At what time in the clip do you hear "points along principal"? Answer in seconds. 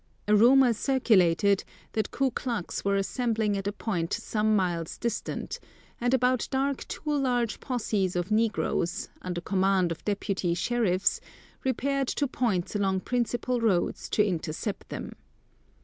12.27-13.61